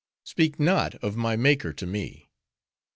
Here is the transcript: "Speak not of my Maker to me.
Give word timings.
"Speak 0.23 0.59
not 0.59 0.95
of 1.03 1.15
my 1.15 1.35
Maker 1.35 1.71
to 1.73 1.85
me. 1.85 2.31